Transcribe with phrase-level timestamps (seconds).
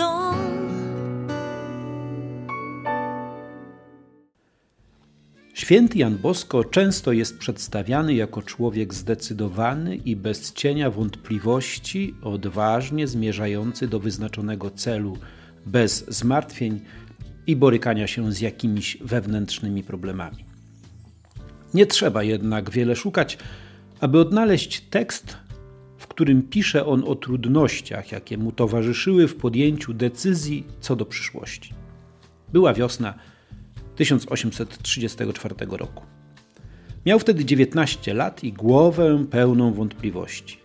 [0.00, 0.34] dom.
[5.54, 13.88] Święty Jan Bosko często jest przedstawiany jako człowiek zdecydowany i bez cienia wątpliwości, odważnie zmierzający
[13.88, 15.18] do wyznaczonego celu,
[15.66, 16.80] bez zmartwień
[17.46, 20.44] i borykania się z jakimiś wewnętrznymi problemami.
[21.74, 23.38] Nie trzeba jednak wiele szukać,
[24.00, 25.36] aby odnaleźć tekst,
[26.20, 31.74] którym pisze on o trudnościach, jakie mu towarzyszyły w podjęciu decyzji co do przyszłości.
[32.52, 33.14] Była wiosna
[33.96, 36.04] 1834 roku.
[37.06, 40.58] Miał wtedy 19 lat i głowę pełną wątpliwości.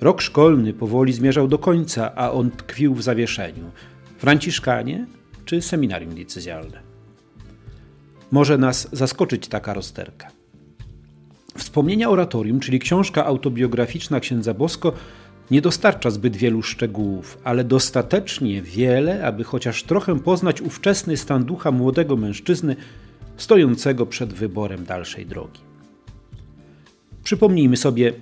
[0.00, 3.70] Rok szkolny powoli zmierzał do końca, a on tkwił w zawieszeniu.
[4.18, 5.06] Franciszkanie
[5.44, 6.82] czy seminarium decyzjalne?
[8.30, 10.39] Może nas zaskoczyć taka rozterka.
[11.56, 14.92] Wspomnienia oratorium, czyli książka autobiograficzna księdza Bosko,
[15.50, 21.70] nie dostarcza zbyt wielu szczegółów, ale dostatecznie wiele, aby chociaż trochę poznać ówczesny stan ducha
[21.70, 22.76] młodego mężczyzny
[23.36, 25.60] stojącego przed wyborem dalszej drogi.
[27.24, 28.12] Przypomnijmy sobie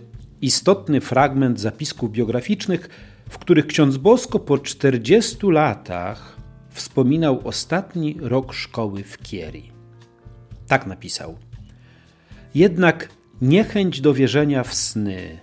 [0.41, 2.89] istotny fragment zapisków biograficznych,
[3.29, 6.37] w których ksiądz Bosko po 40 latach
[6.71, 9.73] wspominał ostatni rok szkoły w Kieri.
[10.67, 11.39] Tak napisał.
[12.55, 13.09] Jednak
[13.43, 15.39] niechęć do wierzenia w sny,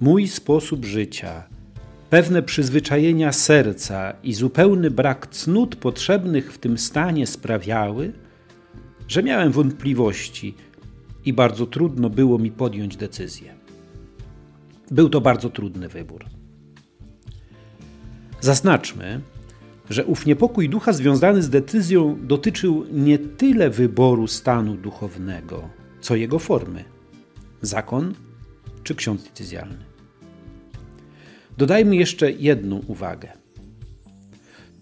[0.00, 1.44] mój sposób życia,
[2.10, 8.12] pewne przyzwyczajenia serca i zupełny brak cnót potrzebnych w tym stanie sprawiały,
[9.08, 10.54] że miałem wątpliwości
[11.24, 13.54] i bardzo trudno było mi podjąć decyzję.
[14.90, 16.24] Był to bardzo trudny wybór.
[18.40, 19.20] Zaznaczmy,
[19.90, 25.68] że ów niepokój ducha związany z decyzją dotyczył nie tyle wyboru stanu duchownego,
[26.00, 26.84] co jego formy
[27.62, 28.14] zakon
[28.82, 29.84] czy ksiądz decyzjalny.
[31.58, 33.28] Dodajmy jeszcze jedną uwagę.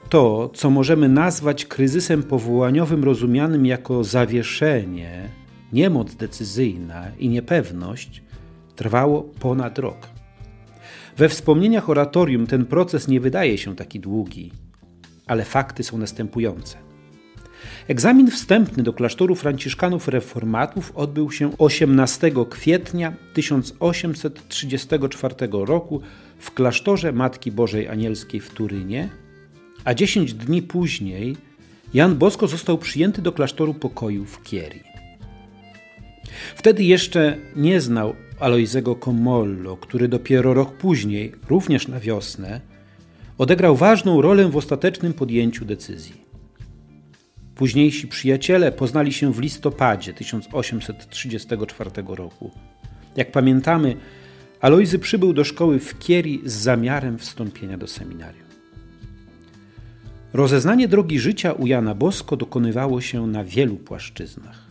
[0.09, 5.29] To, co możemy nazwać kryzysem powołaniowym, rozumianym jako zawieszenie,
[5.73, 8.23] niemoc decyzyjna i niepewność,
[8.77, 10.09] trwało ponad rok.
[11.17, 14.53] We wspomnieniach oratorium ten proces nie wydaje się taki długi,
[15.27, 16.88] ale fakty są następujące.
[17.89, 26.01] Egzamin wstępny do klasztoru franciszkanów reformatów odbył się 18 kwietnia 1834 roku
[26.39, 29.09] w klasztorze Matki Bożej Anielskiej w Turynie,
[29.85, 31.37] a 10 dni później
[31.95, 34.81] Jan Bosko został przyjęty do klasztoru pokoju w Kieri.
[36.57, 42.61] Wtedy jeszcze nie znał Alojzego Comollo, który dopiero rok później, również na wiosnę,
[43.39, 46.28] odegrał ważną rolę w ostatecznym podjęciu decyzji.
[47.59, 52.51] Późniejsi przyjaciele poznali się w listopadzie 1834 roku.
[53.17, 53.97] Jak pamiętamy,
[54.61, 58.49] Alojzy przybył do szkoły w Kieri z zamiarem wstąpienia do seminarium.
[60.33, 64.67] Rozeznanie drogi życia u Jana Bosko dokonywało się na wielu płaszczyznach.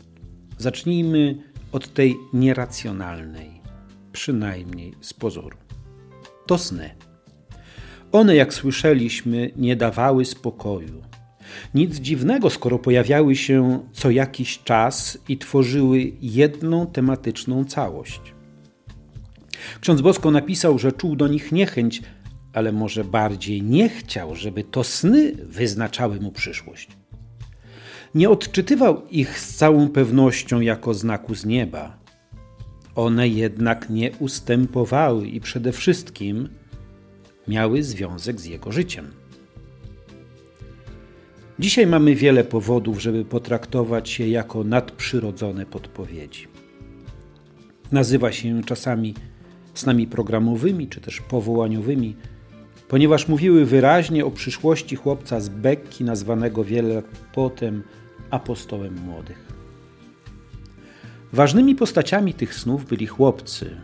[0.58, 1.38] Zacznijmy
[1.72, 3.62] od tej nieracjonalnej,
[4.12, 5.58] przynajmniej z pozoru.
[6.46, 6.90] To sny.
[8.12, 11.04] One, jak słyszeliśmy, nie dawały spokoju.
[11.74, 18.22] Nic dziwnego, skoro pojawiały się co jakiś czas i tworzyły jedną tematyczną całość.
[19.82, 22.02] Ksiądz Bosko napisał, że czuł do nich niechęć,
[22.54, 26.90] ale może bardziej nie chciał, żeby to sny wyznaczały mu przyszłość.
[28.16, 31.98] Nie odczytywał ich z całą pewnością jako znaku z nieba.
[32.96, 36.50] One jednak nie ustępowały i przede wszystkim
[37.48, 39.12] miały związek z jego życiem.
[41.60, 46.48] Dzisiaj mamy wiele powodów, żeby potraktować je jako nadprzyrodzone podpowiedzi.
[47.92, 49.14] Nazywa się czasami
[49.74, 52.16] snami programowymi czy też powołaniowymi,
[52.88, 57.84] ponieważ mówiły wyraźnie o przyszłości chłopca z Bekki, nazwanego wiele lat potem
[58.30, 59.48] apostołem młodych.
[61.34, 63.76] Ważnymi postaciami tych snów byli chłopcy,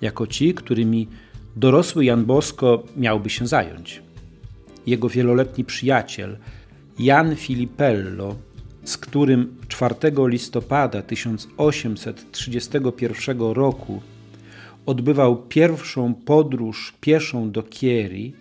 [0.00, 1.08] jako ci, którymi
[1.56, 4.02] dorosły Jan Bosko miałby się zająć.
[4.86, 6.36] Jego wieloletni przyjaciel,
[7.00, 8.36] Jan Filipello,
[8.84, 9.94] z którym 4
[10.26, 14.02] listopada 1831 roku
[14.86, 18.34] odbywał pierwszą podróż pieszą do Kieri,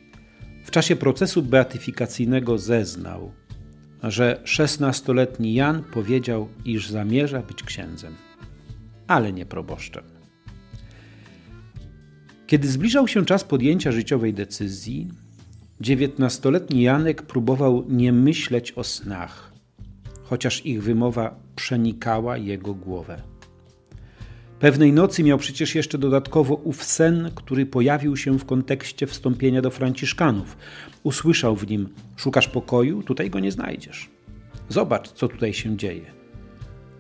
[0.66, 3.32] w czasie procesu beatyfikacyjnego zeznał,
[4.04, 8.16] że 16-letni Jan powiedział, iż zamierza być księdzem,
[9.08, 10.04] ale nie proboszczem.
[12.48, 15.10] Kiedy zbliżał się czas podjęcia życiowej decyzji,
[15.82, 19.52] dziewiętnastoletni Janek próbował nie myśleć o snach,
[20.24, 23.22] chociaż ich wymowa przenikała jego głowę.
[24.60, 29.72] Pewnej nocy miał przecież jeszcze dodatkowo ów sen, który pojawił się w kontekście wstąpienia do
[29.72, 30.58] Franciszkanów.
[31.04, 33.04] Usłyszał w nim: Szukasz pokoju?
[33.04, 34.10] Tutaj go nie znajdziesz.
[34.70, 36.06] Zobacz, co tutaj się dzieje.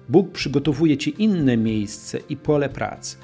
[0.09, 3.17] Bóg przygotowuje ci inne miejsce i pole pracy.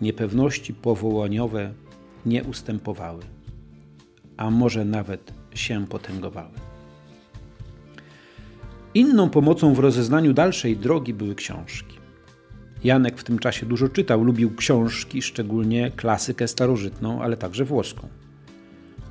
[0.00, 1.74] Niepewności powołaniowe
[2.26, 3.22] nie ustępowały,
[4.36, 6.54] a może nawet się potęgowały.
[8.94, 11.98] Inną pomocą w rozeznaniu dalszej drogi były książki.
[12.84, 18.08] Janek w tym czasie dużo czytał, lubił książki, szczególnie klasykę starożytną, ale także włoską.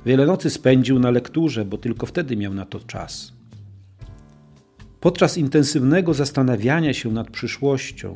[0.06, 3.32] Wiele nocy spędził na lekturze, bo tylko wtedy miał na to czas.
[5.00, 8.14] Podczas intensywnego zastanawiania się nad przyszłością,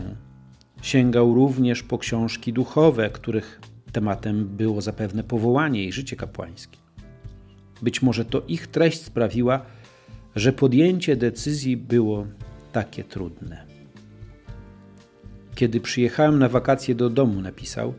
[0.83, 3.61] sięgał również po książki duchowe, których
[3.93, 6.79] tematem było zapewne powołanie i życie kapłańskie.
[7.83, 9.63] Być może to ich treść sprawiła,
[10.37, 12.27] że podjęcie decyzji było
[12.73, 13.67] takie trudne.
[15.55, 17.95] Kiedy przyjechałem na wakacje do domu, napisał,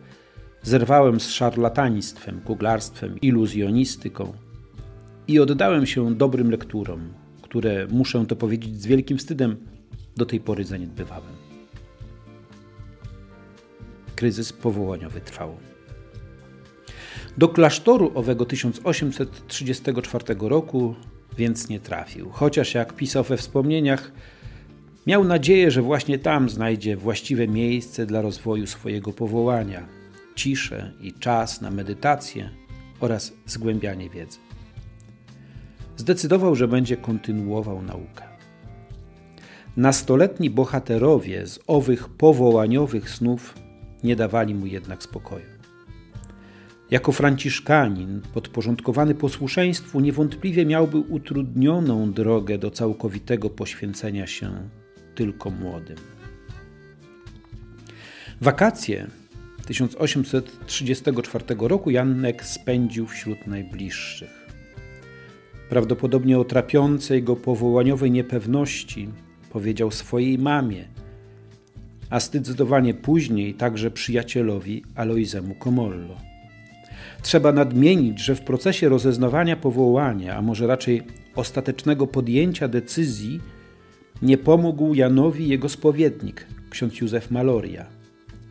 [0.64, 4.34] zerwałem z szarlataństwem, kuglarstwem, iluzjonistyką
[5.28, 9.58] i oddałem się dobrym lekturom, które, muszę to powiedzieć z wielkim wstydem,
[10.18, 11.34] do tej pory zaniedbywałem.
[14.16, 15.69] Kryzys powołaniowy trwał.
[17.38, 20.96] Do klasztoru owego 1834 roku
[21.38, 24.12] więc nie trafił, chociaż jak pisał we wspomnieniach,
[25.08, 29.88] miał nadzieję, że właśnie tam znajdzie właściwe miejsce dla rozwoju swojego powołania,
[30.36, 32.50] ciszę i czas na medytację
[33.00, 34.38] oraz zgłębianie wiedzy.
[35.98, 38.24] Zdecydował, że będzie kontynuował naukę.
[39.78, 43.56] Nastoletni bohaterowie z owych powołaniowych snów
[44.04, 45.59] nie dawali mu jednak spokoju.
[46.92, 54.70] Jako franciszkanin, podporządkowany posłuszeństwu, niewątpliwie miałby utrudnioną drogę do całkowitego poświęcenia się
[55.16, 55.98] tylko młodym.
[58.42, 59.08] Wakacje
[59.66, 64.50] 1834 roku Janek spędził wśród najbliższych.
[65.70, 69.10] Prawdopodobnie o trapiącej go powołaniowej niepewności
[69.50, 70.86] powiedział swojej mamie,
[72.10, 76.29] a zdecydowanie później także przyjacielowi Aloizemu Komollo.
[77.22, 81.02] Trzeba nadmienić, że w procesie rozeznawania powołania, a może raczej
[81.36, 83.42] ostatecznego podjęcia decyzji,
[84.22, 87.86] nie pomógł Janowi jego spowiednik, ksiądz Józef Maloria,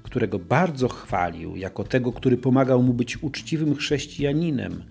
[0.03, 4.83] którego bardzo chwalił jako tego, który pomagał mu być uczciwym chrześcijaninem,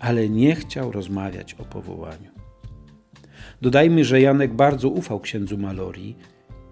[0.00, 2.30] ale nie chciał rozmawiać o powołaniu.
[3.62, 6.16] Dodajmy, że Janek bardzo ufał księdzu Malorii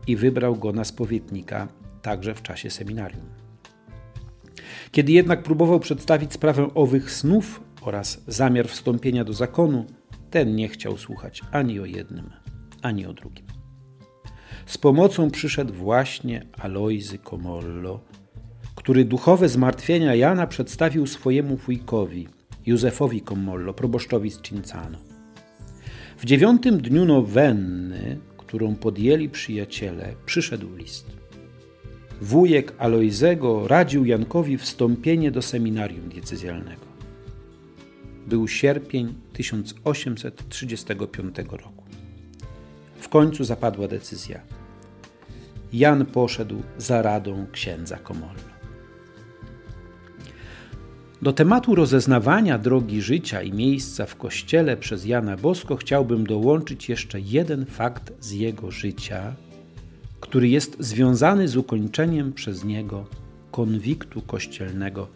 [0.06, 1.68] i wybrał go na spowiednika
[2.02, 3.43] także w czasie seminarium.
[4.94, 9.86] Kiedy jednak próbował przedstawić sprawę owych snów oraz zamiar wstąpienia do zakonu,
[10.30, 12.30] ten nie chciał słuchać ani o jednym,
[12.82, 13.46] ani o drugim.
[14.66, 18.00] Z pomocą przyszedł właśnie Alojzy Komollo,
[18.74, 22.28] który duchowe zmartwienia Jana przedstawił swojemu wujkowi,
[22.66, 24.98] Józefowi Komollo, proboszczowi z Cincano.
[26.18, 31.23] W dziewiątym dniu nowenny, którą podjęli przyjaciele, przyszedł list.
[32.20, 36.86] Wujek Alojzego radził Jankowi wstąpienie do seminarium diecezjalnego.
[38.26, 41.84] Był sierpień 1835 roku.
[42.98, 44.40] W końcu zapadła decyzja.
[45.72, 48.54] Jan poszedł za radą księdza Komollo.
[51.22, 57.20] Do tematu rozeznawania drogi życia i miejsca w kościele przez Jana Bosko chciałbym dołączyć jeszcze
[57.20, 59.36] jeden fakt z jego życia,
[60.24, 63.06] który jest związany z ukończeniem przez niego
[63.50, 65.08] konwiktu kościelnego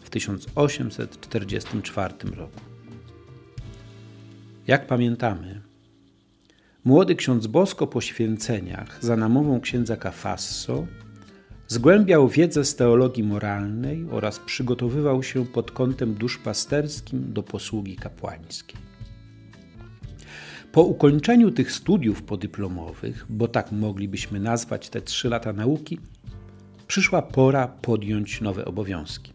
[0.00, 2.60] w 1844 roku.
[4.66, 5.60] Jak pamiętamy,
[6.84, 10.86] młody ksiądz Bosko po święceniach za namową księdza Cafasso
[11.68, 18.89] Zgłębiał wiedzę z teologii moralnej oraz przygotowywał się pod kątem duszpasterskim do posługi kapłańskiej.
[20.72, 25.98] Po ukończeniu tych studiów podyplomowych, bo tak moglibyśmy nazwać te trzy lata nauki,
[26.86, 29.32] przyszła pora podjąć nowe obowiązki.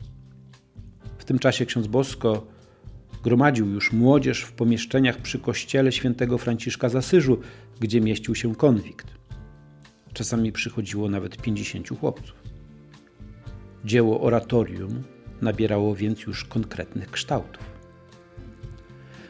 [1.18, 2.48] W tym czasie ksiądz Bosko
[3.24, 7.40] gromadził już młodzież w pomieszczeniach przy kościele świętego Franciszka z Asyżu,
[7.80, 9.08] gdzie mieścił się konwikt.
[10.14, 12.36] Czasami przychodziło nawet 50 chłopców.
[13.86, 15.04] Dzieło oratorium
[15.42, 17.75] nabierało więc już konkretnych kształtów.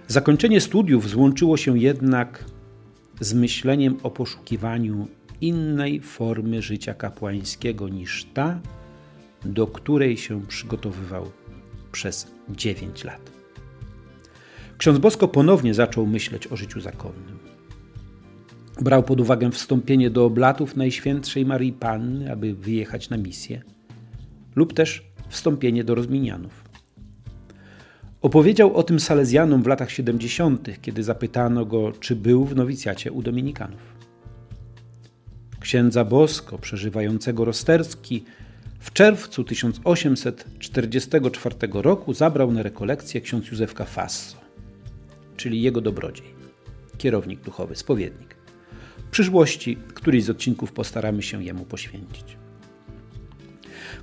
[0.07, 2.43] Zakończenie studiów złączyło się jednak
[3.19, 5.07] z myśleniem o poszukiwaniu
[5.41, 8.59] innej formy życia kapłańskiego niż ta,
[9.45, 11.31] do której się przygotowywał
[11.91, 13.31] przez 9 lat.
[14.77, 17.39] Ksiądz Bosko ponownie zaczął myśleć o życiu zakonnym.
[18.81, 23.61] Brał pod uwagę wstąpienie do oblatów Najświętszej Marii Panny, aby wyjechać na misję,
[24.55, 26.64] lub też wstąpienie do rozminianów.
[28.25, 33.21] Opowiedział o tym Salezjanom w latach 70., kiedy zapytano go, czy był w nowicjacie u
[33.21, 33.95] Dominikanów.
[35.59, 38.23] księdza Bosko przeżywającego Rosterski,
[38.79, 44.37] w czerwcu 1844 roku zabrał na rekolekcję ksiądz Józef Fasso,
[45.37, 46.27] czyli jego dobrodziej,
[46.97, 48.35] kierownik duchowy, spowiednik.
[48.97, 52.37] W przyszłości któryś z odcinków postaramy się jemu poświęcić.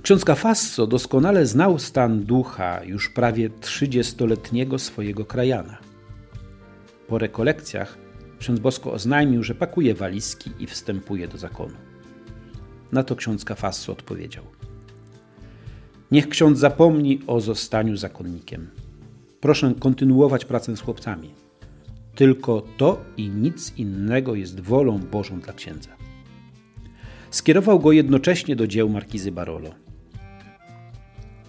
[0.03, 5.77] Ksiądz Fasso doskonale znał stan ducha już prawie trzydziestoletniego swojego krajana.
[7.07, 7.97] Po rekolekcjach
[8.39, 11.75] ksiądz Bosko oznajmił, że pakuje walizki i wstępuje do zakonu.
[12.91, 14.43] Na to ksiądz Fasso odpowiedział–
[16.13, 18.69] Niech ksiądz zapomni o zostaniu zakonnikiem.
[19.41, 21.29] Proszę kontynuować pracę z chłopcami.
[22.15, 25.89] Tylko to i nic innego jest wolą Bożą dla księdza.
[27.29, 29.69] Skierował go jednocześnie do dzieł markizy Barolo.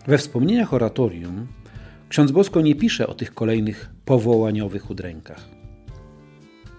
[0.06, 1.46] We wspomnieniach oratorium
[2.08, 5.48] ksiądz Bosko nie pisze o tych kolejnych powołaniowych udrękach.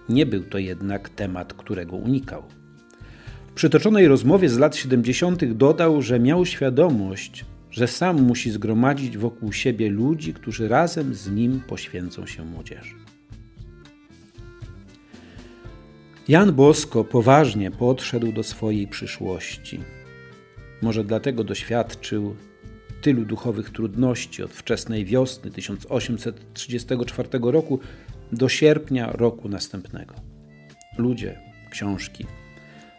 [0.08, 2.42] Nie był to jednak temat, którego unikał.
[3.50, 5.44] W przytoczonej rozmowie z lat 70.
[5.44, 11.60] dodał, że miał świadomość, że sam musi zgromadzić wokół siebie ludzi, którzy razem z nim
[11.60, 12.94] poświęcą się młodzieży.
[16.28, 19.80] Jan Bosko poważnie podszedł do swojej przyszłości.
[20.82, 22.36] Może dlatego doświadczył
[23.06, 27.80] tylu duchowych trudności od wczesnej wiosny 1834 roku
[28.32, 30.14] do sierpnia roku następnego.
[30.98, 31.38] Ludzie,
[31.70, 32.26] książki,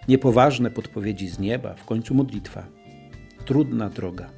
[0.08, 2.68] niepoważne podpowiedzi z nieba, w końcu modlitwa.
[3.46, 4.30] Trudna droga.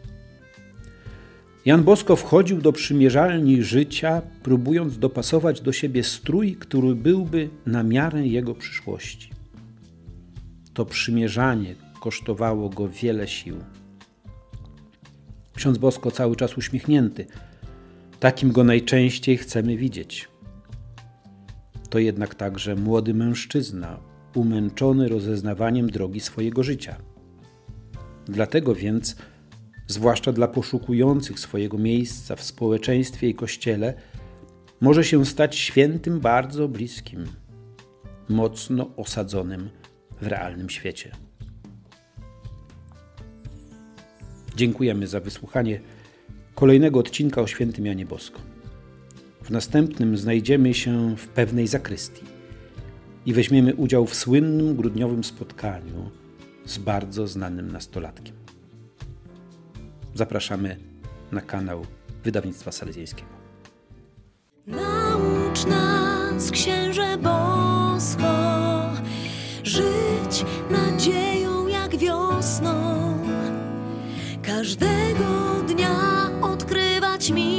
[1.66, 8.28] Jan Bosko wchodził do przymierzalni życia, próbując dopasować do siebie strój, który byłby na miarę
[8.28, 9.30] jego przyszłości.
[10.74, 13.58] To przymierzanie kosztowało go wiele sił.
[15.60, 17.26] Ksiądz Bosko cały czas uśmiechnięty.
[18.20, 20.28] Takim go najczęściej chcemy widzieć.
[21.90, 24.00] To jednak także młody mężczyzna,
[24.36, 26.96] umęczony rozeznawaniem drogi swojego życia.
[28.26, 29.16] Dlatego więc
[29.88, 33.94] zwłaszcza dla poszukujących swojego miejsca w społeczeństwie i kościele,
[34.82, 37.26] może się stać świętym bardzo bliskim,
[38.30, 39.70] mocno osadzonym
[40.22, 41.12] w realnym świecie.
[44.60, 45.80] Dziękujemy za wysłuchanie
[46.56, 48.40] kolejnego odcinka o świętym Janie Bosko.
[49.44, 52.24] W następnym znajdziemy się w pewnej zakrystii
[53.26, 56.12] i weźmiemy udział w słynnym grudniowym spotkaniu
[56.66, 58.36] z bardzo znanym nastolatkiem.
[60.14, 60.78] Zapraszamy
[61.32, 61.86] na kanał
[62.24, 63.32] Wydawnictwa Salezjańskiego.
[64.68, 68.34] Naucz nas, księże bosko,
[69.64, 71.39] żyć nadzieją
[74.60, 75.96] każdego dnia
[76.42, 77.59] odkrywać mi.